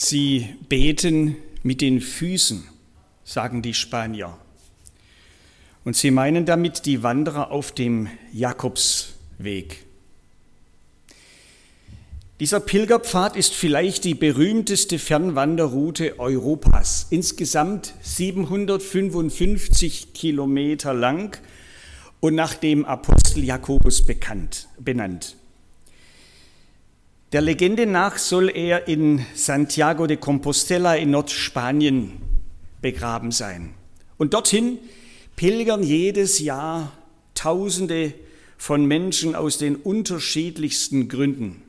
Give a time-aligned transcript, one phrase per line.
[0.00, 2.62] Sie beten mit den Füßen,
[3.24, 4.38] sagen die Spanier.
[5.84, 9.84] Und sie meinen damit die Wanderer auf dem Jakobsweg.
[12.38, 21.36] Dieser Pilgerpfad ist vielleicht die berühmteste Fernwanderroute Europas, insgesamt 755 Kilometer lang
[22.20, 25.37] und nach dem Apostel Jakobus bekannt, benannt.
[27.32, 32.12] Der Legende nach soll er in Santiago de Compostela in Nordspanien
[32.80, 33.74] begraben sein.
[34.16, 34.78] Und dorthin
[35.36, 36.92] pilgern jedes Jahr
[37.34, 38.14] Tausende
[38.56, 41.62] von Menschen aus den unterschiedlichsten Gründen.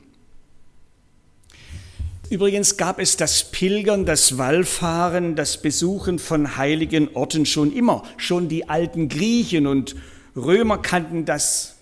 [2.29, 8.03] Übrigens gab es das Pilgern, das Wallfahren, das Besuchen von heiligen Orten schon immer.
[8.15, 9.97] Schon die alten Griechen und
[10.37, 11.75] Römer kannten das.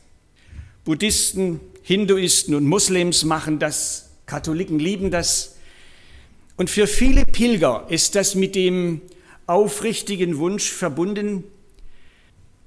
[0.84, 4.10] Buddhisten, Hinduisten und Muslims machen das.
[4.26, 5.56] Katholiken lieben das.
[6.58, 9.02] Und für viele Pilger ist das mit dem
[9.46, 11.46] aufrichtigen Wunsch verbunden,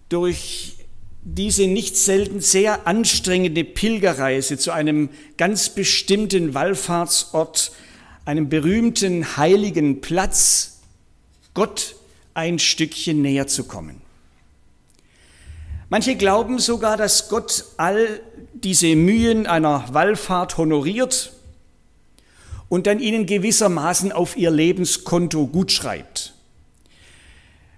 [0.08, 0.76] durch
[1.22, 7.72] diese nicht selten sehr anstrengende Pilgerreise zu einem ganz bestimmten Wallfahrtsort,
[8.24, 10.78] einem berühmten heiligen Platz,
[11.52, 11.94] Gott
[12.32, 14.00] ein Stückchen näher zu kommen.
[15.90, 18.20] Manche glauben sogar, dass Gott all
[18.54, 21.32] diese Mühen einer Wallfahrt honoriert
[22.68, 26.34] und dann ihnen gewissermaßen auf ihr Lebenskonto gutschreibt.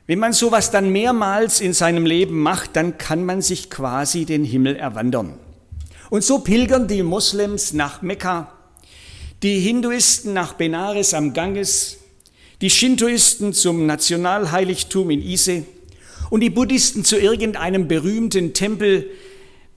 [0.07, 4.45] Wenn man sowas dann mehrmals in seinem Leben macht, dann kann man sich quasi den
[4.45, 5.39] Himmel erwandern.
[6.11, 8.53] Und so pilgern die Moslems nach Mekka,
[9.43, 11.99] die Hinduisten nach Benares am Ganges,
[12.61, 15.65] die Shintoisten zum Nationalheiligtum in Ise
[16.31, 19.09] und die Buddhisten zu irgendeinem berühmten Tempel,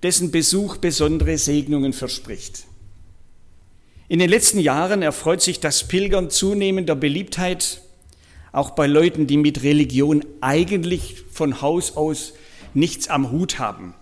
[0.05, 2.65] dessen Besuch besondere Segnungen verspricht.
[4.07, 7.81] In den letzten Jahren erfreut sich das Pilgern zunehmender Beliebtheit
[8.51, 12.33] auch bei Leuten, die mit Religion eigentlich von Haus aus
[12.75, 13.95] nichts am Hut haben.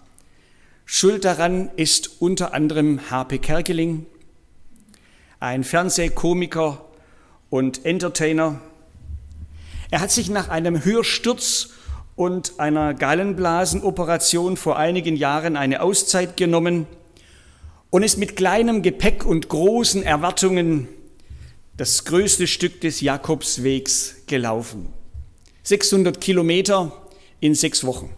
[0.84, 4.06] Schuld daran ist unter anderem Harpe Kerkeling,
[5.40, 6.84] ein Fernsehkomiker
[7.50, 8.59] und Entertainer.
[9.90, 11.69] Er hat sich nach einem Hörsturz
[12.16, 16.85] und einer Gallenblasenoperation vor einigen Jahren eine Auszeit genommen
[17.90, 20.88] und ist mit kleinem Gepäck und großen Erwartungen
[21.75, 24.94] das größte Stück des Jakobswegs gelaufen.
[25.63, 26.91] 600 Kilometer
[27.40, 28.09] in sechs Wochen.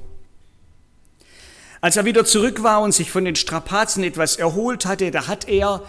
[1.80, 5.48] Als er wieder zurück war und sich von den Strapazen etwas erholt hatte, da hat
[5.48, 5.84] er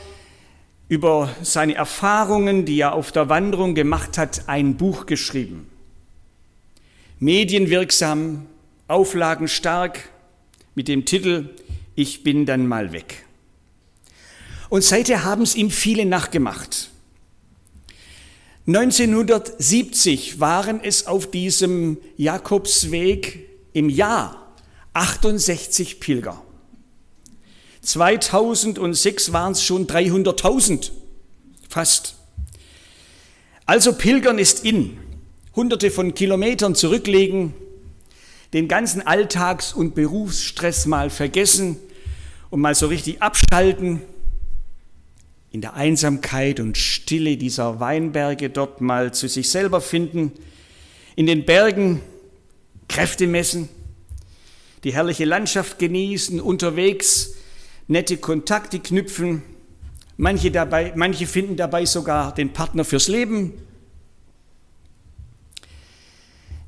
[0.89, 5.69] über seine Erfahrungen, die er auf der Wanderung gemacht hat, ein Buch geschrieben.
[7.19, 8.47] Medienwirksam,
[8.89, 10.11] auflagenstark,
[10.75, 11.49] mit dem Titel
[11.95, 13.25] Ich bin dann mal weg.
[14.69, 16.91] Und seither haben es ihm viele nachgemacht.
[18.67, 24.55] 1970 waren es auf diesem Jakobsweg im Jahr
[24.93, 26.43] 68 Pilger.
[27.81, 30.91] 2006 waren es schon 300.000,
[31.69, 32.17] fast.
[33.65, 34.99] Also Pilgern ist in,
[35.57, 37.55] hunderte von Kilometern zurücklegen,
[38.53, 41.79] den ganzen Alltags- und Berufsstress mal vergessen
[42.51, 44.03] und mal so richtig abschalten
[45.51, 50.33] in der Einsamkeit und Stille dieser Weinberge dort mal zu sich selber finden,
[51.17, 52.03] in den Bergen
[52.89, 53.71] Kräfte messen,
[54.85, 57.35] die herrliche Landschaft genießen, unterwegs
[57.89, 59.43] nette Kontakte knüpfen,
[60.19, 63.55] manche, dabei, manche finden dabei sogar den Partner fürs Leben.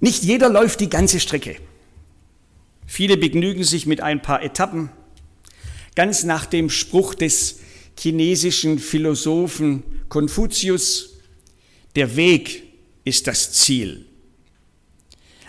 [0.00, 1.56] Nicht jeder läuft die ganze Strecke.
[2.86, 4.91] Viele begnügen sich mit ein paar Etappen,
[5.94, 7.60] ganz nach dem Spruch des
[7.98, 11.14] chinesischen Philosophen Konfuzius,
[11.97, 12.62] der Weg
[13.04, 14.06] ist das Ziel.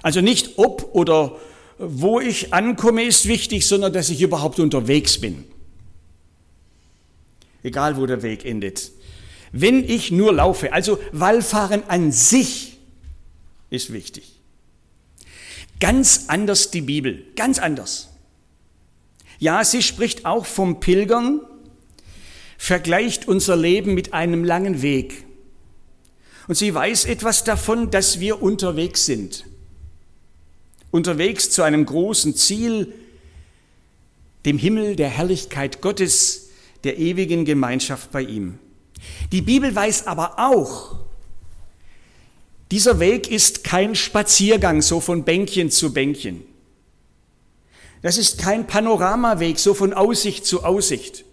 [0.01, 1.37] Also nicht ob oder
[1.77, 5.45] wo ich ankomme ist wichtig, sondern dass ich überhaupt unterwegs bin.
[7.63, 8.91] Egal wo der Weg endet.
[9.51, 12.77] Wenn ich nur laufe, also Wallfahren an sich
[13.69, 14.38] ist wichtig.
[15.79, 18.09] Ganz anders die Bibel, ganz anders.
[19.39, 21.41] Ja, sie spricht auch vom Pilgern,
[22.57, 25.25] vergleicht unser Leben mit einem langen Weg.
[26.47, 29.45] Und sie weiß etwas davon, dass wir unterwegs sind.
[30.91, 32.93] Unterwegs zu einem großen Ziel,
[34.45, 36.49] dem Himmel der Herrlichkeit Gottes,
[36.83, 38.57] der ewigen Gemeinschaft bei ihm.
[39.31, 40.97] Die Bibel weiß aber auch,
[42.71, 46.43] dieser Weg ist kein Spaziergang so von Bänkchen zu Bänkchen.
[48.01, 51.25] Das ist kein Panoramaweg so von Aussicht zu Aussicht.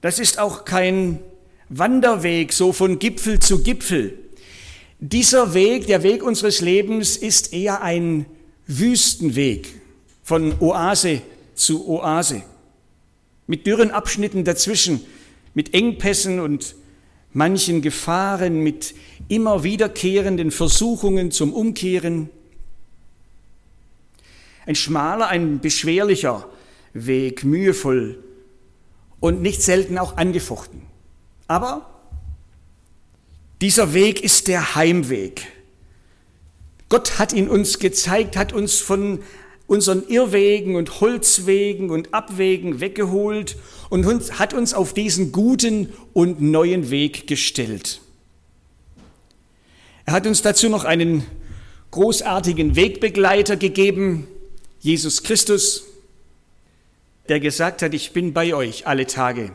[0.00, 1.20] Das ist auch kein
[1.68, 4.18] Wanderweg, so von Gipfel zu Gipfel.
[4.98, 8.26] Dieser Weg, der Weg unseres Lebens, ist eher ein
[8.66, 9.68] Wüstenweg
[10.22, 11.22] von Oase
[11.54, 12.42] zu Oase,
[13.46, 15.04] mit dürren Abschnitten dazwischen,
[15.54, 16.74] mit Engpässen und
[17.32, 18.94] manchen Gefahren, mit
[19.32, 22.28] immer wiederkehrenden Versuchungen zum Umkehren.
[24.66, 26.48] Ein schmaler, ein beschwerlicher
[26.92, 28.22] Weg, mühevoll
[29.20, 30.82] und nicht selten auch angefochten.
[31.48, 31.88] Aber
[33.62, 35.46] dieser Weg ist der Heimweg.
[36.90, 39.20] Gott hat ihn uns gezeigt, hat uns von
[39.66, 43.56] unseren Irrwegen und Holzwegen und Abwegen weggeholt
[43.88, 44.04] und
[44.38, 48.02] hat uns auf diesen guten und neuen Weg gestellt.
[50.04, 51.24] Er hat uns dazu noch einen
[51.90, 54.26] großartigen Wegbegleiter gegeben,
[54.80, 55.84] Jesus Christus,
[57.28, 59.52] der gesagt hat, ich bin bei euch alle Tage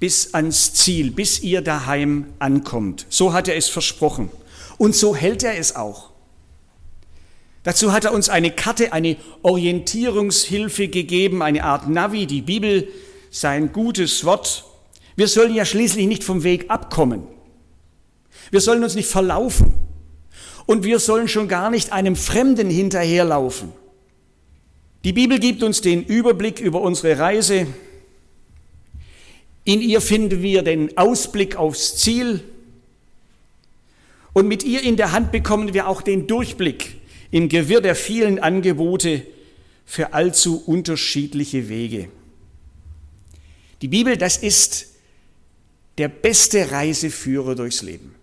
[0.00, 3.06] bis ans Ziel, bis ihr daheim ankommt.
[3.10, 4.30] So hat er es versprochen.
[4.78, 6.10] Und so hält er es auch.
[7.62, 12.88] Dazu hat er uns eine Karte, eine Orientierungshilfe gegeben, eine Art Navi, die Bibel,
[13.30, 14.64] sein gutes Wort.
[15.16, 17.24] Wir sollen ja schließlich nicht vom Weg abkommen.
[18.50, 19.74] Wir sollen uns nicht verlaufen.
[20.66, 23.72] Und wir sollen schon gar nicht einem Fremden hinterherlaufen.
[25.04, 27.66] Die Bibel gibt uns den Überblick über unsere Reise.
[29.64, 32.44] In ihr finden wir den Ausblick aufs Ziel.
[34.32, 36.96] Und mit ihr in der Hand bekommen wir auch den Durchblick
[37.30, 39.26] im Gewirr der vielen Angebote
[39.86, 42.08] für allzu unterschiedliche Wege.
[43.82, 44.88] Die Bibel, das ist
[45.98, 48.14] der beste Reiseführer durchs Leben.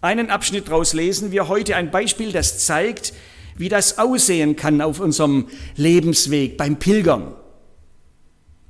[0.00, 3.12] Einen Abschnitt daraus lesen wir heute, ein Beispiel, das zeigt,
[3.56, 7.34] wie das aussehen kann auf unserem Lebensweg beim Pilgern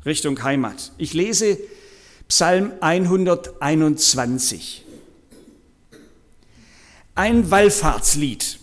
[0.07, 0.93] Richtung Heimat.
[0.97, 1.59] Ich lese
[2.29, 4.87] Psalm 121.
[7.15, 8.59] Ein Wallfahrtslied.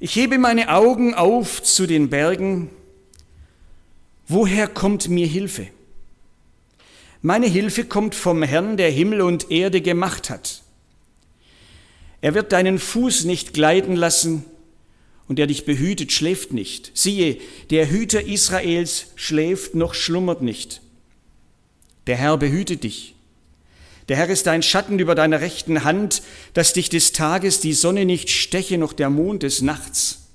[0.00, 2.70] Ich hebe meine Augen auf zu den Bergen.
[4.26, 5.66] Woher kommt mir Hilfe?
[7.20, 10.61] Meine Hilfe kommt vom Herrn, der Himmel und Erde gemacht hat.
[12.22, 14.44] Er wird deinen Fuß nicht gleiten lassen,
[15.28, 16.90] und der dich behütet, schläft nicht.
[16.94, 17.38] Siehe,
[17.70, 20.82] der Hüter Israels schläft noch schlummert nicht.
[22.06, 23.14] Der Herr behütet dich.
[24.08, 26.22] Der Herr ist dein Schatten über deiner rechten Hand,
[26.54, 30.26] dass dich des Tages die Sonne nicht steche, noch der Mond des Nachts.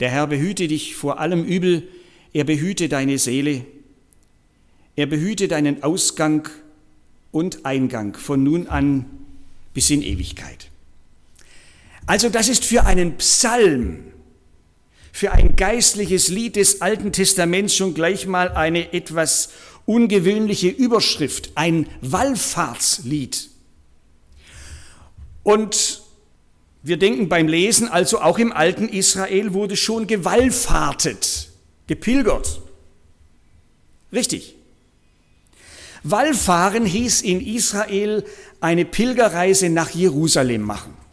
[0.00, 1.88] Der Herr behüte dich vor allem Übel,
[2.32, 3.64] er behüte deine Seele,
[4.94, 6.48] er behüte deinen Ausgang
[7.32, 9.06] und Eingang von nun an
[9.72, 10.70] bis in Ewigkeit.
[12.06, 14.12] Also das ist für einen Psalm,
[15.12, 19.50] für ein geistliches Lied des Alten Testaments schon gleich mal eine etwas
[19.86, 23.50] ungewöhnliche Überschrift, ein Wallfahrtslied.
[25.42, 26.02] Und
[26.82, 31.48] wir denken beim Lesen, also auch im alten Israel wurde schon gewallfahrtet,
[31.88, 32.60] gepilgert.
[34.12, 34.54] Richtig.
[36.04, 38.24] Wallfahren hieß in Israel
[38.60, 41.05] eine Pilgerreise nach Jerusalem machen.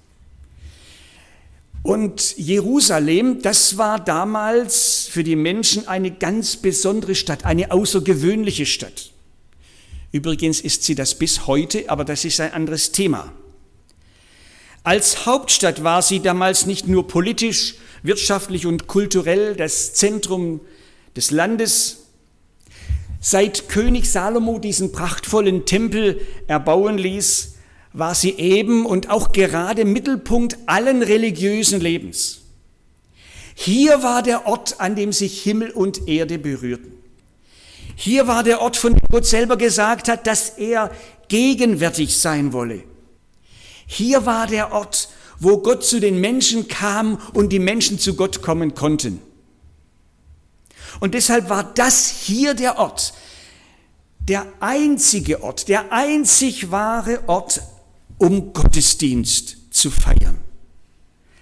[1.83, 9.11] Und Jerusalem, das war damals für die Menschen eine ganz besondere Stadt, eine außergewöhnliche Stadt.
[10.13, 13.33] Übrigens ist sie das bis heute, aber das ist ein anderes Thema.
[14.83, 20.61] Als Hauptstadt war sie damals nicht nur politisch, wirtschaftlich und kulturell das Zentrum
[21.17, 22.05] des Landes.
[23.19, 27.52] Seit König Salomo diesen prachtvollen Tempel erbauen ließ,
[27.93, 32.41] war sie eben und auch gerade Mittelpunkt allen religiösen Lebens.
[33.55, 36.91] Hier war der Ort, an dem sich Himmel und Erde berührten.
[37.95, 40.89] Hier war der Ort, von dem Gott selber gesagt hat, dass er
[41.27, 42.83] gegenwärtig sein wolle.
[43.85, 45.09] Hier war der Ort,
[45.39, 49.21] wo Gott zu den Menschen kam und die Menschen zu Gott kommen konnten.
[50.99, 53.13] Und deshalb war das hier der Ort,
[54.19, 57.61] der einzige Ort, der einzig wahre Ort
[58.17, 60.37] um Gottesdienst zu feiern.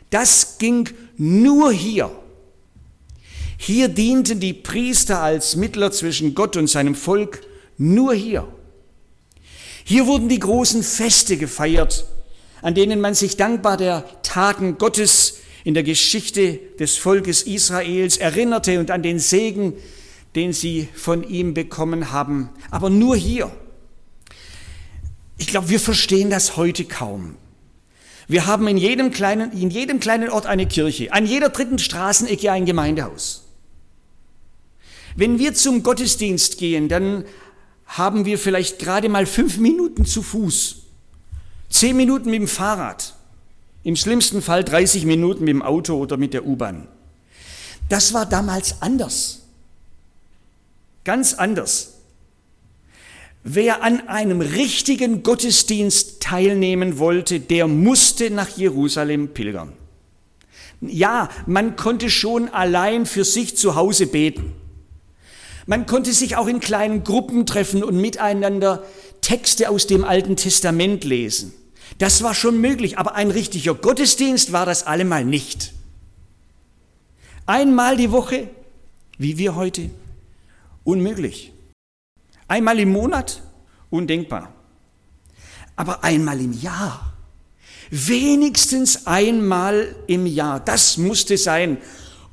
[0.10, 2.12] Das ging nur hier.
[3.58, 7.42] Hier dienten die Priester als Mittler zwischen Gott und seinem Volk,
[7.78, 8.48] nur hier.
[9.84, 12.06] Hier wurden die großen Feste gefeiert,
[12.62, 18.80] an denen man sich dankbar der Taten Gottes in der Geschichte des Volkes Israels erinnerte
[18.80, 19.74] und an den Segen,
[20.36, 22.50] den sie von ihm bekommen haben.
[22.70, 23.51] Aber nur hier.
[25.42, 27.36] Ich glaube, wir verstehen das heute kaum.
[28.28, 32.52] Wir haben in jedem, kleinen, in jedem kleinen Ort eine Kirche, an jeder dritten Straßenecke
[32.52, 33.48] ein Gemeindehaus.
[35.16, 37.26] Wenn wir zum Gottesdienst gehen, dann
[37.88, 40.84] haben wir vielleicht gerade mal fünf Minuten zu Fuß,
[41.72, 43.16] zehn Minuten mit dem Fahrrad,
[43.82, 46.88] im schlimmsten Fall 30 Minuten mit dem Auto oder mit der U-Bahn.
[47.90, 49.40] Das war damals anders.
[51.04, 51.91] Ganz anders.
[53.44, 59.74] Wer an einem richtigen Gottesdienst teilnehmen wollte, der musste nach Jerusalem pilgern.
[60.82, 64.54] Ja, man konnte schon allein für sich zu Hause beten.
[65.66, 68.84] Man konnte sich auch in kleinen Gruppen treffen und miteinander
[69.22, 71.54] Texte aus dem Alten Testament lesen.
[71.98, 75.74] Das war schon möglich, aber ein richtiger Gottesdienst war das allemal nicht.
[77.46, 78.50] Einmal die Woche,
[79.18, 79.90] wie wir heute,
[80.84, 81.54] unmöglich.
[82.51, 83.41] Einmal im Monat,
[83.89, 84.51] undenkbar.
[85.77, 87.13] Aber einmal im Jahr,
[87.91, 91.77] wenigstens einmal im Jahr, das musste sein.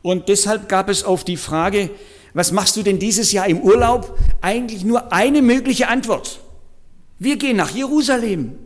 [0.03, 1.91] Und deshalb gab es auf die Frage,
[2.35, 4.19] was machst du denn dieses Jahr im Urlaub?
[4.41, 6.41] Eigentlich nur eine mögliche Antwort.
[7.21, 8.57] Wir gehen nach Jerusalem.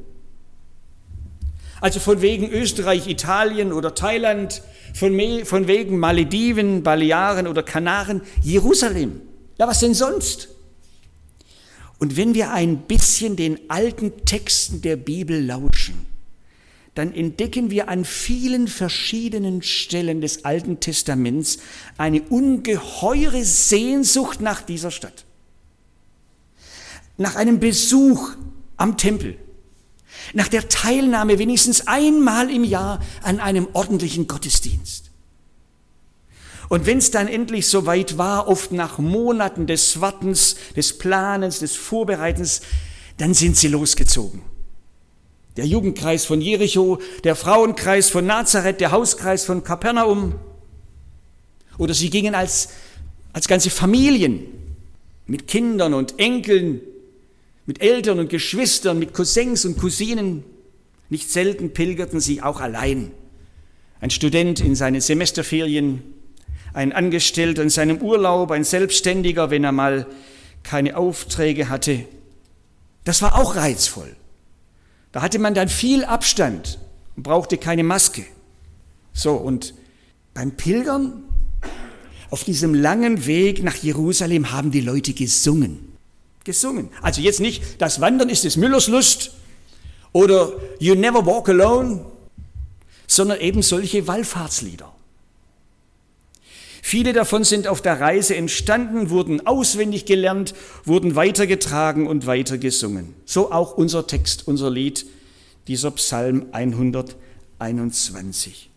[1.83, 4.63] Also von wegen Österreich, Italien oder Thailand,
[4.95, 9.21] von, von wegen Malediven, Balearen oder Kanaren, Jerusalem.
[9.59, 10.49] Ja, was denn sonst?
[12.03, 16.05] Und wenn wir ein bisschen den alten Texten der Bibel lauschen,
[16.97, 21.59] dann entdecken wir an vielen verschiedenen Stellen des Alten Testaments
[21.99, 25.25] eine ungeheure Sehnsucht nach dieser Stadt.
[27.19, 28.31] Nach einem Besuch
[28.77, 29.39] am Tempel,
[30.35, 35.02] nach der Teilnahme wenigstens einmal im Jahr an einem ordentlichen Gottesdienst.
[36.73, 41.77] Und wenn es dann endlich soweit war, oft nach Monaten des Wartens, des Planens, des
[41.77, 42.63] Vorbereitens,
[43.19, 44.41] dann sind sie losgezogen.
[45.59, 50.37] Der Jugendkreis von Jericho, der Frauenkreis von Nazareth, der Hauskreis von Kapernaum.
[51.77, 52.71] Oder sie gingen als,
[53.35, 54.47] als ganze Familien
[55.27, 56.81] mit Kindern und Enkeln,
[57.67, 60.43] mit Eltern und Geschwistern, mit Cousins und Cousinen.
[61.11, 63.11] Nicht selten pilgerten sie auch allein.
[64.01, 66.03] Ein Student in seinen Semesterferien,
[66.75, 70.07] ein Angestellter in seinem Urlaub, ein Selbstständiger, wenn er mal
[70.63, 72.05] keine Aufträge hatte.
[73.05, 74.15] Das war auch reizvoll.
[75.11, 76.79] Da hatte man dann viel Abstand
[77.17, 78.25] und brauchte keine Maske.
[79.13, 79.75] So, und
[80.35, 81.25] beim Pilgern
[82.31, 85.93] auf diesem langen Weg nach Jerusalem haben die Leute gesungen.
[86.45, 86.89] Gesungen.
[87.03, 89.33] Also jetzt nicht, das Wandern ist des Müllers Lust
[90.13, 92.05] oder You Never Walk Alone,
[93.07, 94.92] sondern eben solche Wallfahrtslieder.
[96.85, 100.53] Viele davon sind auf der Reise entstanden, wurden auswendig gelernt,
[100.85, 103.15] wurden weitergetragen und weitergesungen.
[103.25, 105.07] So auch unser Text, unser Lied,
[105.69, 108.69] dieser Psalm 121.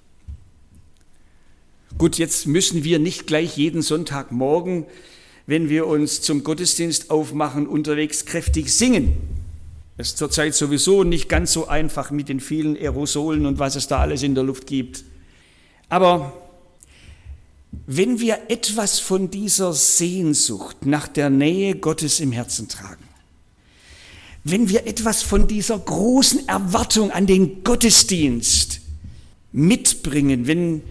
[1.98, 4.86] Gut, jetzt müssen wir nicht gleich jeden Sonntagmorgen,
[5.48, 9.18] wenn wir uns zum Gottesdienst aufmachen, unterwegs kräftig singen.
[9.98, 13.88] Es ist zurzeit sowieso nicht ganz so einfach mit den vielen Aerosolen und was es
[13.88, 15.06] da alles in der Luft gibt.
[15.90, 16.45] Aber
[17.88, 23.04] wenn wir etwas von dieser Sehnsucht nach der Nähe Gottes im Herzen tragen,
[24.44, 28.82] wenn wir etwas von dieser großen Erwartung an den Gottesdienst
[29.52, 30.84] mitbringen, wenn,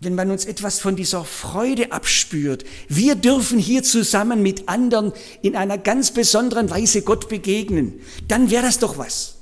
[0.00, 5.12] wenn man uns etwas von dieser Freude abspürt, wir dürfen hier zusammen mit anderen
[5.42, 9.36] in einer ganz besonderen Weise Gott begegnen, dann wäre das doch was.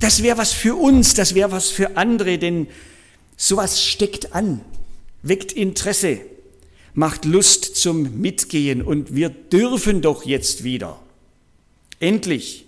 [0.00, 2.66] Das wäre was für uns, das wäre was für andere, denn
[3.36, 4.60] sowas steckt an
[5.28, 6.20] weckt Interesse,
[6.94, 11.00] macht Lust zum Mitgehen und wir dürfen doch jetzt wieder.
[12.00, 12.66] Endlich.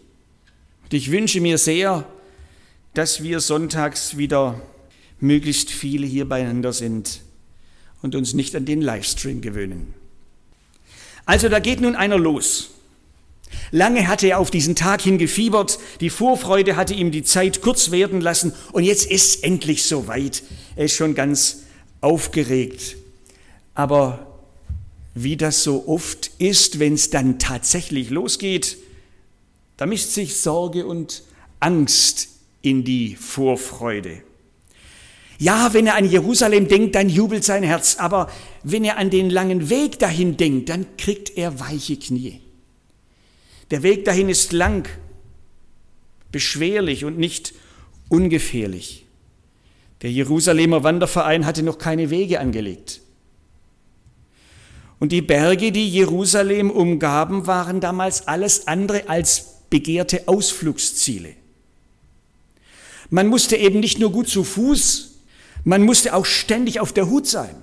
[0.84, 2.06] Und ich wünsche mir sehr,
[2.94, 4.60] dass wir sonntags wieder
[5.20, 7.20] möglichst viele hier beieinander sind
[8.02, 9.94] und uns nicht an den Livestream gewöhnen.
[11.26, 12.70] Also da geht nun einer los.
[13.70, 18.20] Lange hatte er auf diesen Tag hingefiebert, die Vorfreude hatte ihm die Zeit kurz werden
[18.20, 20.42] lassen und jetzt ist es endlich soweit.
[20.76, 21.64] Er ist schon ganz
[22.00, 22.96] aufgeregt.
[23.74, 24.26] Aber
[25.14, 28.78] wie das so oft ist, wenn es dann tatsächlich losgeht,
[29.76, 31.22] da mischt sich Sorge und
[31.60, 32.28] Angst
[32.62, 34.22] in die Vorfreude.
[35.38, 38.28] Ja, wenn er an Jerusalem denkt, dann jubelt sein Herz, aber
[38.64, 42.40] wenn er an den langen Weg dahin denkt, dann kriegt er weiche Knie.
[43.70, 44.88] Der Weg dahin ist lang,
[46.32, 47.54] beschwerlich und nicht
[48.08, 49.06] ungefährlich.
[50.02, 53.00] Der Jerusalemer Wanderverein hatte noch keine Wege angelegt.
[55.00, 61.34] Und die Berge, die Jerusalem umgaben, waren damals alles andere als begehrte Ausflugsziele.
[63.10, 65.18] Man musste eben nicht nur gut zu Fuß,
[65.64, 67.54] man musste auch ständig auf der Hut sein.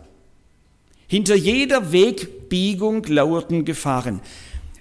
[1.07, 4.21] Hinter jeder Wegbiegung lauerten Gefahren.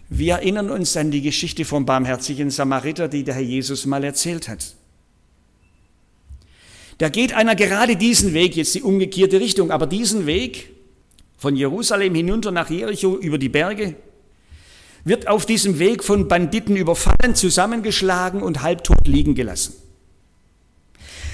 [0.09, 4.49] Wir erinnern uns an die Geschichte vom barmherzigen Samariter, die der Herr Jesus mal erzählt
[4.49, 4.75] hat.
[6.99, 10.71] Da geht einer gerade diesen Weg, jetzt die umgekehrte Richtung, aber diesen Weg
[11.37, 13.97] von Jerusalem hinunter nach Jericho über die Berge,
[15.05, 19.75] wird auf diesem Weg von Banditen überfallen, zusammengeschlagen und halbtot liegen gelassen.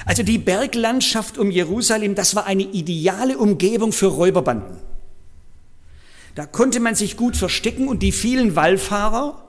[0.07, 4.79] Also die Berglandschaft um Jerusalem, das war eine ideale Umgebung für Räuberbanden.
[6.41, 9.47] Da konnte man sich gut verstecken und die vielen Wallfahrer,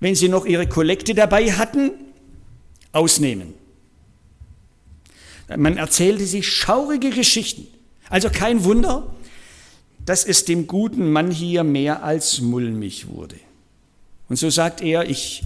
[0.00, 1.92] wenn sie noch ihre Kollekte dabei hatten,
[2.92, 3.54] ausnehmen.
[5.56, 7.68] Man erzählte sich schaurige Geschichten.
[8.10, 9.14] Also kein Wunder,
[10.04, 13.36] dass es dem guten Mann hier mehr als mulmig wurde.
[14.28, 15.42] Und so sagt er, ich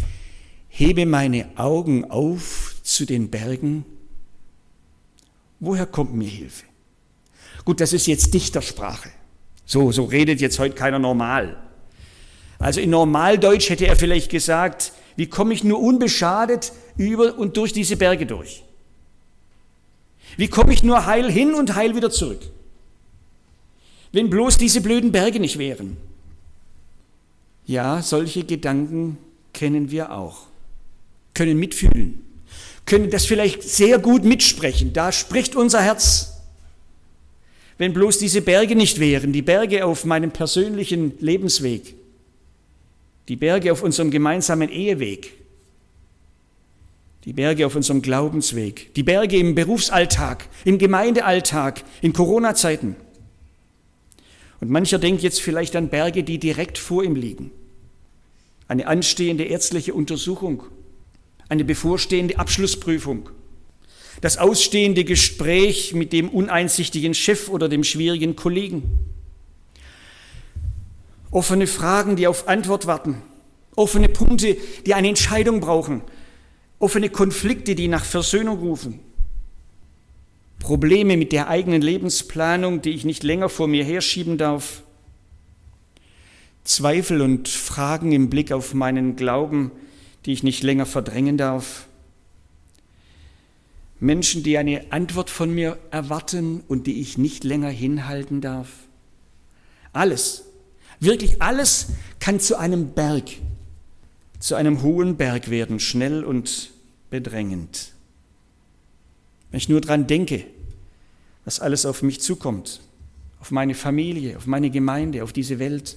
[0.69, 3.85] hebe meine Augen auf zu den Bergen.
[5.61, 6.65] Woher kommt mir Hilfe?
[7.65, 9.11] Gut, das ist jetzt Dichtersprache.
[9.65, 11.57] So, so redet jetzt heute keiner normal.
[12.59, 17.73] Also in Normaldeutsch hätte er vielleicht gesagt, wie komme ich nur unbeschadet über und durch
[17.73, 18.63] diese Berge durch?
[20.37, 22.41] Wie komme ich nur heil hin und heil wieder zurück?
[24.13, 25.97] Wenn bloß diese blöden Berge nicht wären.
[27.67, 29.19] Ja, solche Gedanken
[29.53, 30.47] kennen wir auch,
[31.35, 32.25] können mitfühlen,
[32.85, 34.93] können das vielleicht sehr gut mitsprechen.
[34.93, 36.32] Da spricht unser Herz
[37.83, 41.97] wenn bloß diese Berge nicht wären, die Berge auf meinem persönlichen Lebensweg,
[43.27, 45.33] die Berge auf unserem gemeinsamen Eheweg,
[47.25, 52.95] die Berge auf unserem Glaubensweg, die Berge im Berufsalltag, im Gemeindealltag, in Corona-Zeiten.
[54.61, 57.51] Und mancher denkt jetzt vielleicht an Berge, die direkt vor ihm liegen.
[58.69, 60.63] Eine anstehende ärztliche Untersuchung,
[61.49, 63.29] eine bevorstehende Abschlussprüfung,
[64.23, 69.01] das ausstehende Gespräch mit dem uneinsichtigen Chef oder dem schwierigen Kollegen.
[71.33, 73.21] Offene Fragen, die auf Antwort warten.
[73.75, 76.03] Offene Punkte, die eine Entscheidung brauchen.
[76.79, 79.01] Offene Konflikte, die nach Versöhnung rufen.
[80.61, 84.85] Probleme mit der eigenen Lebensplanung, die ich nicht länger vor mir herschieben darf.
[86.63, 89.73] Zweifel und Fragen im Blick auf meinen Glauben,
[90.27, 91.89] die ich nicht länger verdrängen darf.
[94.03, 98.69] Menschen, die eine Antwort von mir erwarten und die ich nicht länger hinhalten darf.
[99.93, 100.43] Alles,
[100.99, 101.87] wirklich alles
[102.19, 103.31] kann zu einem Berg,
[104.41, 106.73] zu einem hohen Berg werden, schnell und
[107.11, 107.93] bedrängend.
[109.53, 110.47] Wenn ich nur daran denke,
[111.45, 112.81] was alles auf mich zukommt,
[113.39, 115.97] auf meine Familie, auf meine Gemeinde, auf diese Welt,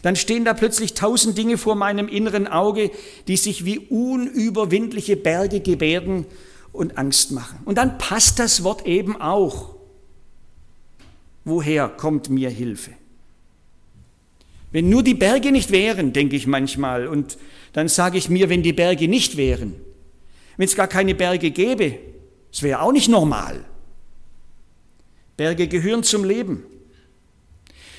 [0.00, 2.90] dann stehen da plötzlich tausend Dinge vor meinem inneren Auge,
[3.28, 6.24] die sich wie unüberwindliche Berge gebärden
[6.72, 7.58] und Angst machen.
[7.64, 9.76] Und dann passt das Wort eben auch.
[11.44, 12.92] Woher kommt mir Hilfe?
[14.70, 17.36] Wenn nur die Berge nicht wären, denke ich manchmal, und
[17.74, 19.74] dann sage ich mir, wenn die Berge nicht wären,
[20.56, 21.98] wenn es gar keine Berge gäbe,
[22.50, 23.64] es wäre auch nicht normal.
[25.36, 26.64] Berge gehören zum Leben,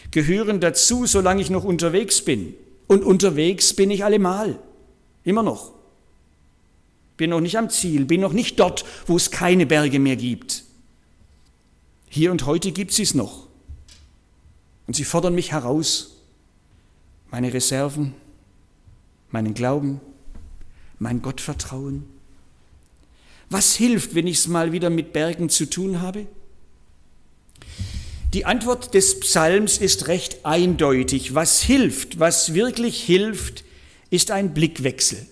[0.09, 2.55] gehören dazu, solange ich noch unterwegs bin.
[2.87, 4.59] Und unterwegs bin ich allemal,
[5.23, 5.73] immer noch
[7.17, 10.63] bin noch nicht am Ziel, bin noch nicht dort, wo es keine Berge mehr gibt.
[12.09, 13.47] Hier und heute gibt sie es noch.
[14.87, 16.17] Und sie fordern mich heraus,
[17.31, 18.13] meine Reserven,
[19.31, 19.99] meinen Glauben,
[20.99, 22.05] mein Gottvertrauen.
[23.49, 26.27] Was hilft, wenn ich es mal wieder mit Bergen zu tun habe?
[28.33, 31.35] Die Antwort des Psalms ist recht eindeutig.
[31.35, 33.63] Was hilft, was wirklich hilft,
[34.09, 35.27] ist ein Blickwechsel.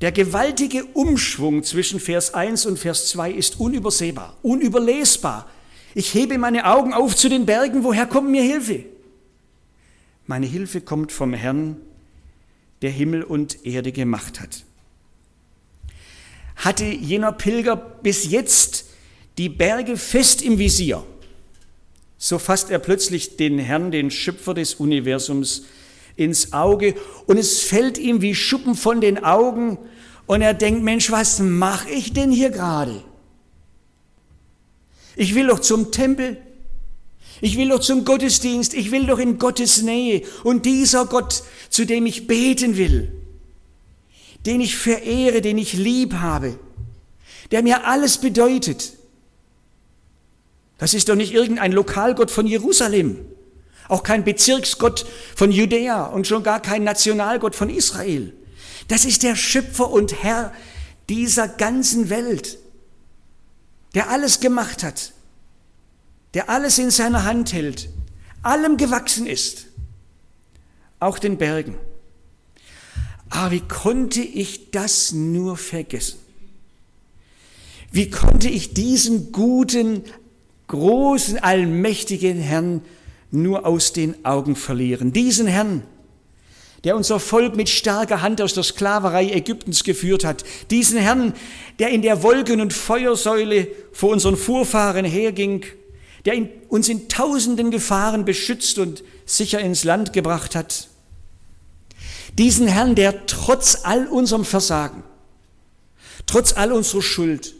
[0.00, 5.48] Der gewaltige Umschwung zwischen Vers 1 und Vers 2 ist unübersehbar, unüberlesbar.
[5.94, 8.84] Ich hebe meine Augen auf zu den Bergen, woher kommt mir Hilfe?
[10.26, 11.78] Meine Hilfe kommt vom Herrn,
[12.82, 14.64] der Himmel und Erde gemacht hat.
[16.56, 18.86] Hatte jener Pilger bis jetzt
[19.38, 21.04] die Berge fest im Visier,
[22.18, 25.64] so fasst er plötzlich den Herrn, den Schöpfer des Universums,
[26.16, 26.94] ins Auge
[27.26, 29.78] und es fällt ihm wie Schuppen von den Augen
[30.26, 33.02] und er denkt, Mensch, was mache ich denn hier gerade?
[35.14, 36.36] Ich will doch zum Tempel.
[37.40, 38.74] Ich will doch zum Gottesdienst.
[38.74, 40.22] Ich will doch in Gottes Nähe.
[40.42, 43.12] Und dieser Gott, zu dem ich beten will,
[44.44, 46.58] den ich verehre, den ich lieb habe,
[47.50, 48.94] der mir alles bedeutet,
[50.78, 53.24] das ist doch nicht irgendein Lokalgott von Jerusalem.
[53.88, 58.32] Auch kein Bezirksgott von Judäa und schon gar kein Nationalgott von Israel.
[58.88, 60.52] Das ist der Schöpfer und Herr
[61.08, 62.58] dieser ganzen Welt,
[63.94, 65.12] der alles gemacht hat,
[66.34, 67.88] der alles in seiner Hand hält,
[68.42, 69.66] allem gewachsen ist
[71.00, 71.76] auch den Bergen.
[73.28, 76.18] Aber wie konnte ich das nur vergessen?
[77.90, 80.04] Wie konnte ich diesen guten,
[80.68, 82.82] großen, allmächtigen Herrn
[83.30, 85.12] nur aus den Augen verlieren?
[85.12, 85.82] Diesen Herrn,
[86.86, 90.44] der unser Volk mit starker Hand aus der Sklaverei Ägyptens geführt hat.
[90.70, 91.34] Diesen Herrn,
[91.80, 95.64] der in der Wolken- und Feuersäule vor unseren Vorfahren herging,
[96.26, 96.34] der
[96.68, 100.88] uns in tausenden Gefahren beschützt und sicher ins Land gebracht hat.
[102.38, 105.02] Diesen Herrn, der trotz all unserem Versagen,
[106.26, 107.54] trotz all unserer Schuld,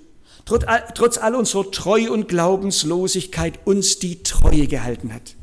[0.45, 5.35] trotz all unserer Treu und Glaubenslosigkeit uns die Treue gehalten hat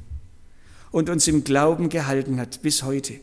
[0.93, 3.15] und uns im Glauben gehalten hat bis heute.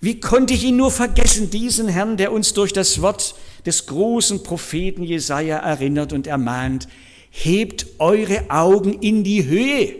[0.00, 3.34] Wie konnte ich ihn nur vergessen, diesen Herrn, der uns durch das Wort
[3.66, 6.86] des großen Propheten Jesaja erinnert und ermahnt,
[7.30, 9.96] hebt eure Augen in die Höhe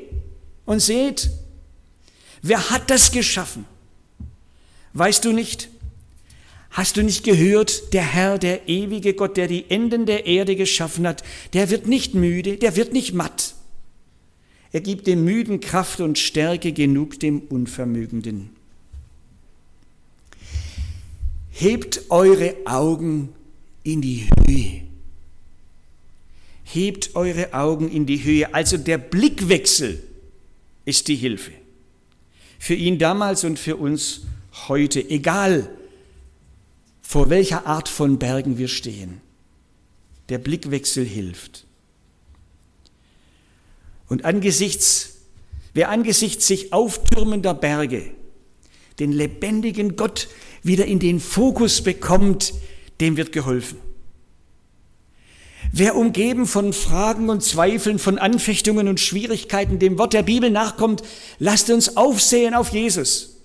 [0.66, 1.30] und seht,
[2.42, 3.64] wer hat das geschaffen?
[4.92, 5.68] Weißt du nicht?
[6.70, 11.08] Hast du nicht gehört, der Herr, der ewige Gott, der die Enden der Erde geschaffen
[11.08, 13.54] hat, der wird nicht müde, der wird nicht matt.
[14.72, 18.50] Er gibt dem Müden Kraft und Stärke genug dem Unvermögenden.
[21.50, 23.30] Hebt eure Augen
[23.82, 24.82] in die Höhe.
[26.64, 28.52] Hebt eure Augen in die Höhe.
[28.52, 30.02] Also der Blickwechsel
[30.84, 31.52] ist die Hilfe.
[32.58, 34.22] Für ihn damals und für uns
[34.68, 35.68] heute, egal
[37.02, 39.20] vor welcher Art von Bergen wir stehen.
[40.28, 41.65] Der Blickwechsel hilft.
[44.08, 45.16] Und angesichts,
[45.74, 48.12] wer angesichts sich auftürmender Berge
[48.98, 50.28] den lebendigen Gott
[50.62, 52.54] wieder in den Fokus bekommt,
[53.00, 53.78] dem wird geholfen.
[55.72, 61.02] Wer umgeben von Fragen und Zweifeln, von Anfechtungen und Schwierigkeiten dem Wort der Bibel nachkommt,
[61.38, 63.36] lasst uns aufsehen auf Jesus,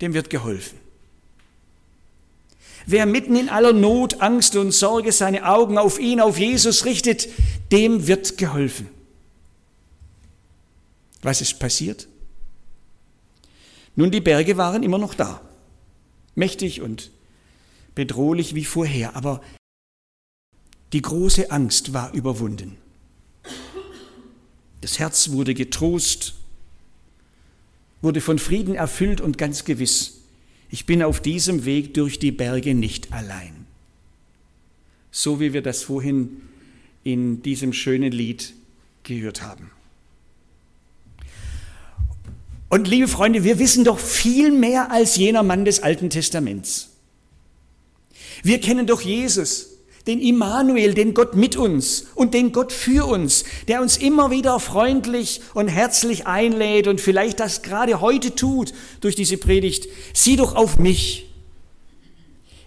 [0.00, 0.78] dem wird geholfen.
[2.86, 7.28] Wer mitten in aller Not, Angst und Sorge seine Augen auf ihn, auf Jesus richtet,
[7.72, 8.88] dem wird geholfen.
[11.24, 12.06] Was ist passiert?
[13.96, 15.40] Nun, die Berge waren immer noch da
[16.34, 17.10] mächtig und
[17.94, 19.40] bedrohlich wie vorher, aber
[20.92, 22.76] die große Angst war überwunden.
[24.80, 26.34] Das Herz wurde getrost,
[28.02, 30.20] wurde von Frieden erfüllt und ganz gewiss,
[30.70, 33.66] ich bin auf diesem Weg durch die Berge nicht allein.
[35.10, 36.42] So wie wir das vorhin
[37.04, 38.54] in diesem schönen Lied
[39.04, 39.70] gehört haben.
[42.74, 46.88] Und liebe Freunde, wir wissen doch viel mehr als jener Mann des Alten Testaments.
[48.42, 49.76] Wir kennen doch Jesus,
[50.08, 54.58] den Immanuel, den Gott mit uns und den Gott für uns, der uns immer wieder
[54.58, 59.86] freundlich und herzlich einlädt und vielleicht das gerade heute tut durch diese Predigt.
[60.12, 61.30] Sieh doch auf mich.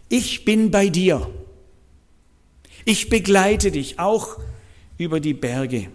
[0.08, 1.30] Ich bin bei dir.
[2.86, 4.38] Ich begleite dich auch
[4.98, 5.89] über die Berge.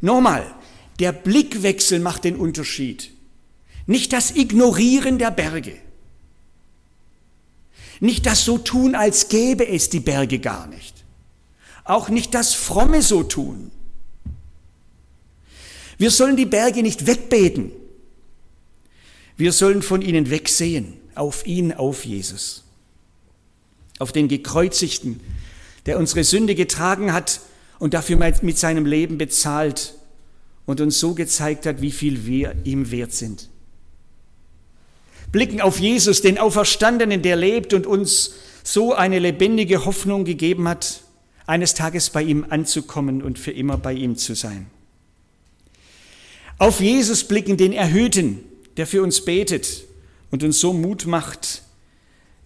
[0.00, 0.52] Nochmal,
[1.02, 3.10] der Blickwechsel macht den Unterschied.
[3.86, 5.74] Nicht das Ignorieren der Berge.
[7.98, 10.94] Nicht das so tun, als gäbe es die Berge gar nicht.
[11.82, 13.72] Auch nicht das fromme so tun.
[15.98, 17.72] Wir sollen die Berge nicht wegbeten.
[19.36, 22.62] Wir sollen von ihnen wegsehen, auf ihn, auf Jesus.
[23.98, 25.18] Auf den Gekreuzigten,
[25.86, 27.40] der unsere Sünde getragen hat
[27.80, 29.94] und dafür mit seinem Leben bezahlt
[30.66, 33.48] und uns so gezeigt hat, wie viel wir ihm wert sind.
[35.30, 41.02] Blicken auf Jesus, den Auferstandenen, der lebt und uns so eine lebendige Hoffnung gegeben hat,
[41.46, 44.66] eines Tages bei ihm anzukommen und für immer bei ihm zu sein.
[46.58, 48.40] Auf Jesus blicken, den Erhöhten,
[48.76, 49.84] der für uns betet
[50.30, 51.62] und uns so Mut macht,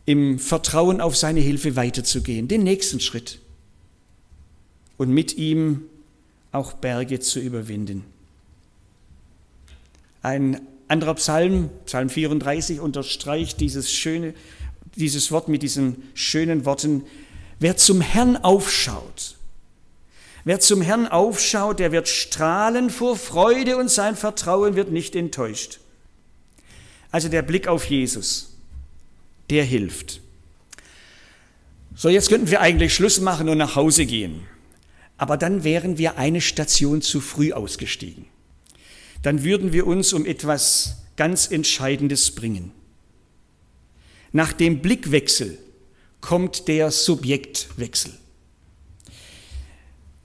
[0.06, 3.40] im Vertrauen auf seine Hilfe weiterzugehen, den nächsten Schritt
[4.96, 5.82] und mit ihm
[6.52, 8.04] auch Berge zu überwinden.
[10.22, 14.34] Ein anderer Psalm, Psalm 34, unterstreicht dieses schöne,
[14.94, 17.04] dieses Wort mit diesen schönen Worten.
[17.58, 19.36] Wer zum Herrn aufschaut,
[20.44, 25.80] wer zum Herrn aufschaut, der wird strahlen vor Freude und sein Vertrauen wird nicht enttäuscht.
[27.10, 28.54] Also der Blick auf Jesus,
[29.50, 30.20] der hilft.
[31.94, 34.46] So, jetzt könnten wir eigentlich Schluss machen und nach Hause gehen.
[35.18, 38.26] Aber dann wären wir eine Station zu früh ausgestiegen.
[39.22, 42.72] Dann würden wir uns um etwas ganz Entscheidendes bringen.
[44.32, 45.58] Nach dem Blickwechsel
[46.20, 48.12] kommt der Subjektwechsel.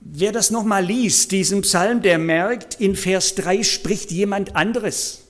[0.01, 5.21] Wer das nochmal liest, diesen Psalm, der merkt, in Vers 3 spricht jemand anderes.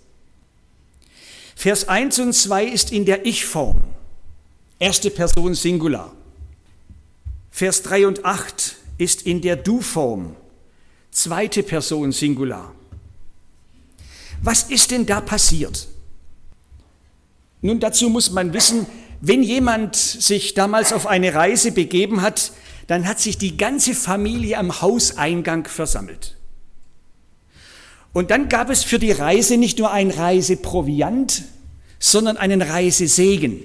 [1.56, 3.82] Vers 1 und 2 ist in der Ich-Form,
[4.80, 6.16] erste Person Singular.
[7.52, 10.36] Vers 3 und 8 ist in der Du-Form,
[11.10, 12.72] zweite Person Singular.
[14.44, 15.88] Was ist denn da passiert?
[17.62, 18.86] Nun, dazu muss man wissen,
[19.20, 22.52] wenn jemand sich damals auf eine Reise begeben hat,
[22.86, 26.38] dann hat sich die ganze Familie am Hauseingang versammelt.
[28.14, 31.44] Und dann gab es für die Reise nicht nur ein Reiseproviant,
[31.98, 33.64] sondern einen Reisesegen.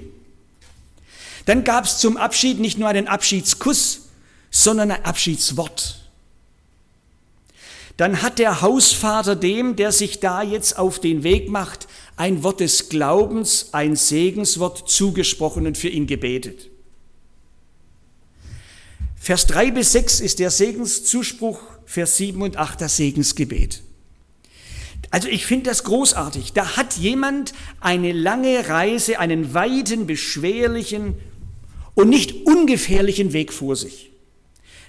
[1.44, 4.05] Dann gab es zum Abschied nicht nur einen Abschiedskuss,
[4.50, 6.00] sondern ein Abschiedswort.
[7.96, 12.60] Dann hat der Hausvater dem, der sich da jetzt auf den Weg macht, ein Wort
[12.60, 16.68] des Glaubens, ein Segenswort zugesprochen und für ihn gebetet.
[19.16, 23.82] Vers 3 bis 6 ist der Segenszuspruch, Vers 7 und 8 das Segensgebet.
[25.10, 26.52] Also ich finde das großartig.
[26.52, 31.16] Da hat jemand eine lange Reise, einen weiten, beschwerlichen
[31.94, 34.10] und nicht ungefährlichen Weg vor sich.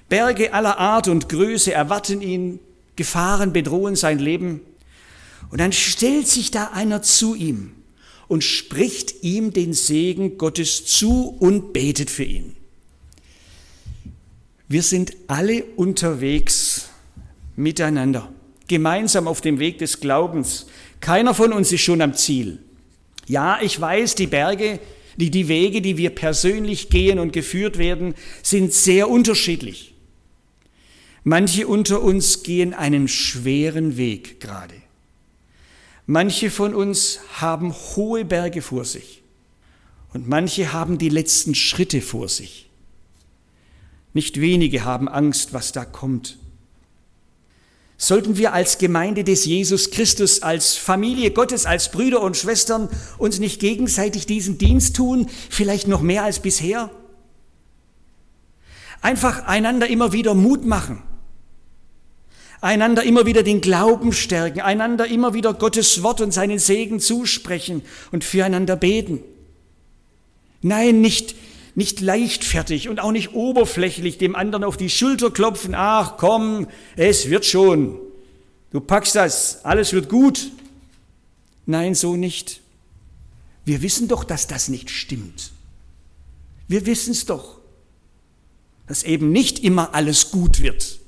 [0.09, 2.59] Berge aller Art und Größe erwarten ihn,
[2.95, 4.61] Gefahren bedrohen sein Leben.
[5.49, 7.71] Und dann stellt sich da einer zu ihm
[8.27, 12.55] und spricht ihm den Segen Gottes zu und betet für ihn.
[14.67, 16.89] Wir sind alle unterwegs
[17.55, 18.29] miteinander,
[18.67, 20.67] gemeinsam auf dem Weg des Glaubens.
[20.99, 22.59] Keiner von uns ist schon am Ziel.
[23.27, 24.79] Ja, ich weiß, die Berge,
[25.15, 29.93] die, die Wege, die wir persönlich gehen und geführt werden, sind sehr unterschiedlich.
[31.23, 34.75] Manche unter uns gehen einen schweren Weg gerade.
[36.05, 39.21] Manche von uns haben hohe Berge vor sich
[40.13, 42.69] und manche haben die letzten Schritte vor sich.
[44.13, 46.37] Nicht wenige haben Angst, was da kommt.
[47.97, 53.39] Sollten wir als Gemeinde des Jesus Christus, als Familie Gottes, als Brüder und Schwestern uns
[53.39, 56.91] nicht gegenseitig diesen Dienst tun, vielleicht noch mehr als bisher?
[59.01, 61.03] Einfach einander immer wieder Mut machen
[62.61, 67.81] einander immer wieder den Glauben stärken, einander immer wieder Gottes Wort und seinen Segen zusprechen
[68.11, 69.19] und füreinander beten.
[70.61, 71.35] Nein, nicht,
[71.75, 77.29] nicht leichtfertig und auch nicht oberflächlich dem anderen auf die Schulter klopfen, ach komm, es
[77.29, 77.99] wird schon,
[78.71, 80.51] du packst das, alles wird gut.
[81.65, 82.61] Nein, so nicht.
[83.65, 85.51] Wir wissen doch, dass das nicht stimmt.
[86.69, 87.59] Wir wissen es doch,
[88.87, 90.99] dass eben nicht immer alles gut wird.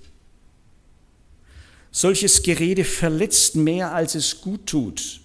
[1.92, 5.22] Solches Gerede verletzt mehr, als es gut tut,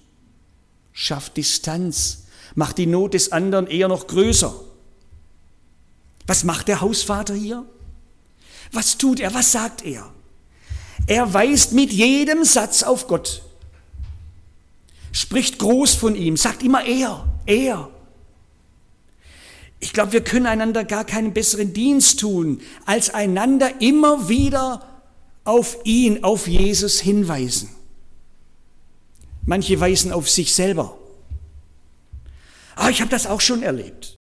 [0.92, 4.54] schafft Distanz, macht die Not des anderen eher noch größer.
[6.26, 7.66] Was macht der Hausvater hier?
[8.72, 9.34] Was tut er?
[9.34, 10.10] Was sagt er?
[11.06, 13.42] Er weist mit jedem Satz auf Gott,
[15.12, 17.90] spricht groß von ihm, sagt immer er, er.
[19.80, 25.02] Ich glaube, wir können einander gar keinen besseren Dienst tun, als einander immer wieder
[25.44, 27.70] auf ihn, auf Jesus hinweisen.
[29.46, 30.96] Manche weisen auf sich selber.
[32.76, 34.16] Ah, ich habe das auch schon erlebt.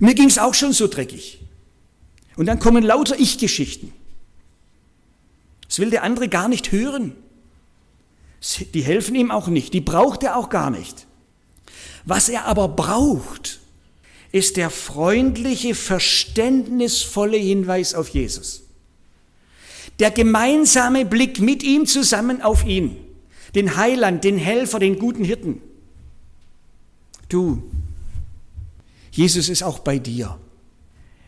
[0.00, 1.40] Mir ging es auch schon so dreckig.
[2.36, 3.92] Und dann kommen lauter Ich-Geschichten.
[5.68, 7.14] Das will der andere gar nicht hören.
[8.74, 11.06] Die helfen ihm auch nicht, die braucht er auch gar nicht.
[12.04, 13.60] Was er aber braucht,
[14.34, 18.64] ist der freundliche, verständnisvolle Hinweis auf Jesus.
[20.00, 22.96] Der gemeinsame Blick mit ihm zusammen auf ihn,
[23.54, 25.62] den Heiland, den Helfer, den guten Hirten.
[27.28, 27.62] Du,
[29.12, 30.36] Jesus ist auch bei dir.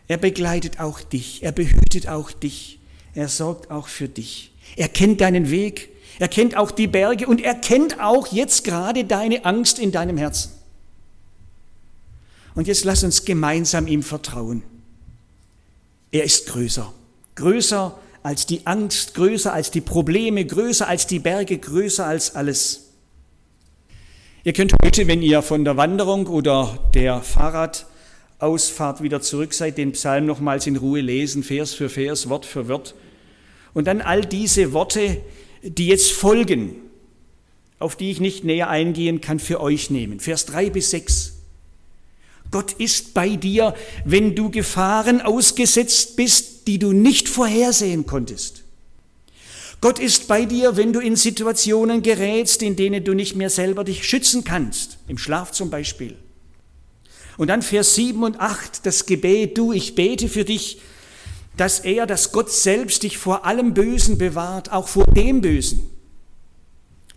[0.09, 2.81] Er begleitet auch dich, er behütet auch dich,
[3.14, 4.53] er sorgt auch für dich.
[4.75, 9.05] Er kennt deinen Weg, er kennt auch die Berge und er kennt auch jetzt gerade
[9.05, 10.56] deine Angst in deinem Herzen.
[12.57, 14.62] Und jetzt lass uns gemeinsam ihm vertrauen.
[16.11, 16.92] Er ist größer,
[17.37, 22.88] größer als die Angst, größer als die Probleme, größer als die Berge, größer als alles.
[24.42, 29.92] Ihr könnt heute, wenn ihr von der Wanderung oder der Fahrradausfahrt wieder zurück seid, den
[29.92, 32.95] Psalm nochmals in Ruhe lesen, Vers für Vers, Wort für Wort.
[33.75, 35.21] Und dann all diese Worte,
[35.62, 36.77] die jetzt folgen,
[37.79, 40.21] auf die ich nicht näher eingehen kann, für euch nehmen.
[40.21, 41.36] Vers 3 bis 6.
[42.51, 48.63] Gott ist bei dir, wenn du Gefahren ausgesetzt bist, die du nicht vorhersehen konntest.
[49.81, 53.85] Gott ist bei dir, wenn du in Situationen gerätst, in denen du nicht mehr selber
[53.85, 56.17] dich schützen kannst, im Schlaf zum Beispiel.
[57.37, 60.81] Und dann Vers 7 und 8, das Gebet, du, ich bete für dich,
[61.57, 65.81] dass er, dass Gott selbst dich vor allem Bösen bewahrt, auch vor dem Bösen.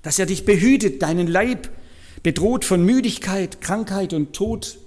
[0.01, 1.69] Dass er dich behütet, deinen Leib
[2.23, 4.77] bedroht von Müdigkeit, Krankheit und Tod,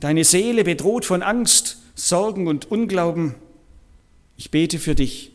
[0.00, 3.34] deine Seele bedroht von Angst, Sorgen und Unglauben.
[4.36, 5.32] Ich bete für dich,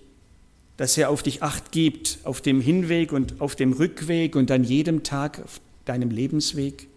[0.77, 4.63] dass er auf dich acht gibt, auf dem Hinweg und auf dem Rückweg und an
[4.63, 6.87] jedem Tag auf deinem Lebensweg,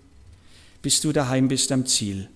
[0.83, 2.29] bis du daheim bist am Ziel.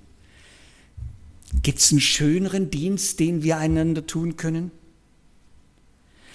[1.62, 4.70] Gibt es einen schöneren Dienst, den wir einander tun können?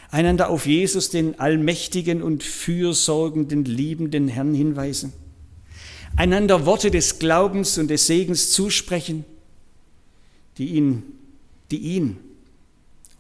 [0.09, 5.11] Einander auf Jesus, den allmächtigen und fürsorgenden, liebenden Herrn hinweisen?
[6.17, 9.23] Einander Worte des Glaubens und des Segens zusprechen,
[10.57, 11.03] die ihn,
[11.69, 12.17] die ihn,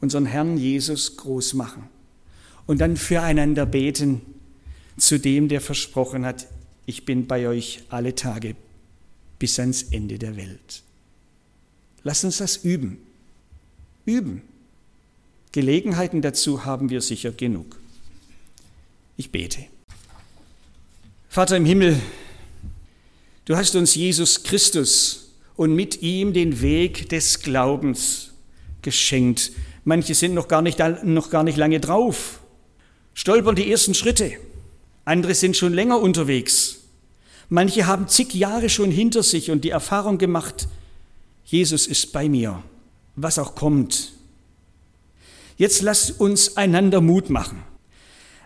[0.01, 1.83] unseren Herrn Jesus, groß machen.
[2.65, 4.21] Und dann füreinander beten
[4.97, 6.47] zu dem, der versprochen hat,
[6.87, 8.55] ich bin bei euch alle Tage
[9.37, 10.81] bis ans Ende der Welt.
[12.03, 12.97] Lass uns das üben.
[14.05, 14.41] Üben.
[15.51, 17.79] Gelegenheiten dazu haben wir sicher genug.
[19.17, 19.65] Ich bete.
[21.29, 21.99] Vater im Himmel,
[23.47, 28.33] du hast uns Jesus Christus und mit ihm den Weg des Glaubens
[28.83, 29.51] geschenkt.
[29.83, 32.41] Manche sind noch gar nicht, noch gar nicht lange drauf,
[33.13, 34.33] stolpern die ersten Schritte.
[35.05, 36.81] Andere sind schon länger unterwegs.
[37.49, 40.67] Manche haben zig Jahre schon hinter sich und die Erfahrung gemacht,
[41.45, 42.61] Jesus ist bei mir,
[43.15, 44.11] was auch kommt.
[45.55, 47.63] Jetzt lasst uns einander Mut machen,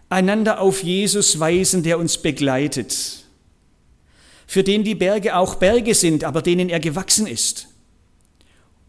[0.09, 3.20] einander auf Jesus weisen, der uns begleitet,
[4.51, 7.69] für den die Berge auch Berge sind, aber denen er gewachsen ist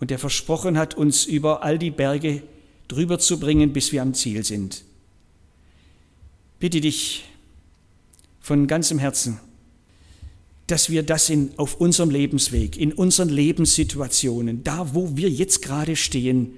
[0.01, 2.42] und der versprochen hat, uns über all die Berge
[2.88, 4.83] drüber zu bringen, bis wir am Ziel sind.
[6.59, 7.22] Bitte dich
[8.40, 9.38] von ganzem Herzen,
[10.66, 15.94] dass wir das in, auf unserem Lebensweg, in unseren Lebenssituationen, da wo wir jetzt gerade
[15.94, 16.55] stehen,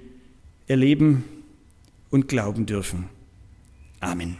[0.65, 1.25] erleben
[2.09, 3.07] und glauben dürfen.
[3.99, 4.37] Amen.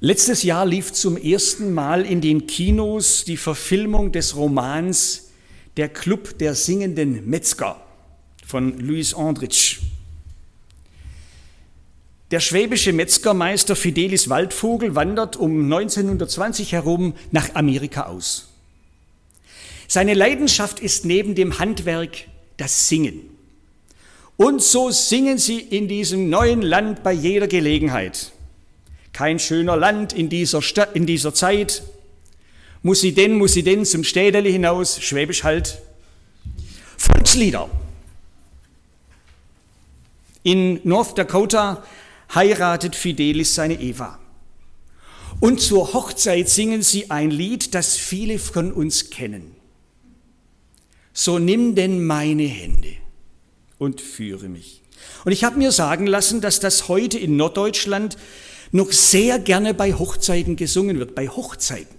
[0.00, 5.30] Letztes Jahr lief zum ersten Mal in den Kinos die Verfilmung des Romans
[5.76, 7.80] Der Club der singenden Metzger
[8.46, 9.80] von Louis Andrich.
[12.30, 18.50] Der schwäbische Metzgermeister Fidelis Waldvogel wandert um 1920 herum nach Amerika aus.
[19.88, 23.20] Seine Leidenschaft ist neben dem Handwerk das Singen.
[24.36, 28.30] Und so singen sie in diesem neuen Land bei jeder Gelegenheit.
[29.12, 31.82] Kein schöner Land in dieser, Stadt, in dieser Zeit.
[32.82, 35.78] Muss sie denn, muss sie denn zum Städeli hinaus, Schwäbisch halt.
[36.96, 37.68] Volkslieder.
[40.42, 41.82] In North Dakota
[42.34, 44.18] heiratet Fidelis seine Eva.
[45.40, 49.54] Und zur Hochzeit singen sie ein Lied, das viele von uns kennen.
[51.12, 52.94] So nimm denn meine Hände
[53.78, 54.82] und führe mich.
[55.24, 58.16] Und ich habe mir sagen lassen, dass das heute in Norddeutschland
[58.70, 61.96] noch sehr gerne bei Hochzeiten gesungen wird, bei Hochzeiten.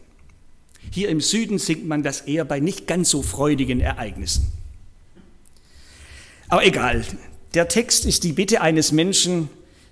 [0.92, 4.52] Hier im Süden singt man das eher bei nicht ganz so freudigen Ereignissen.
[6.48, 7.06] Aber egal,
[7.54, 9.50] der Text ist die Bitte eines Menschen,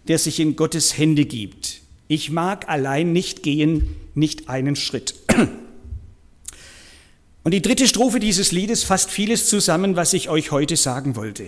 [0.07, 1.81] der sich in Gottes Hände gibt.
[2.07, 5.15] Ich mag allein nicht gehen, nicht einen Schritt.
[7.43, 11.45] Und die dritte Strophe dieses Liedes fasst vieles zusammen, was ich euch heute sagen wollte.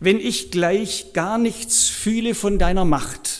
[0.00, 3.39] Wenn ich gleich gar nichts fühle von deiner Macht,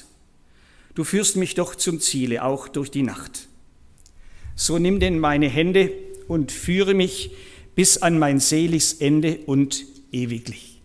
[0.94, 3.48] du führst mich doch zum Ziele, auch durch die Nacht.
[4.54, 5.92] So nimm denn meine Hände
[6.28, 7.30] und führe mich
[7.74, 10.80] bis an mein seliges Ende und ewiglich.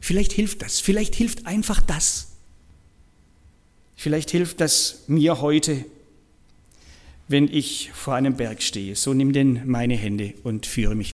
[0.00, 2.28] Vielleicht hilft das, vielleicht hilft einfach das.
[3.96, 5.84] Vielleicht hilft das mir heute,
[7.28, 8.96] wenn ich vor einem Berg stehe.
[8.96, 11.12] So nimm denn meine Hände und führe mich